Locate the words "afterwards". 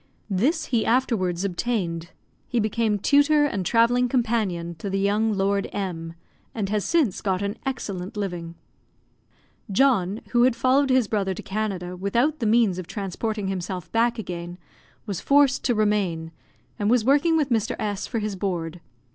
0.83-1.43